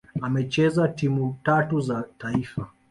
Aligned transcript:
Amecheza 0.21 0.87
timu 0.87 1.37
tatu 1.43 1.81
za 1.81 2.05
taifa 2.17 2.67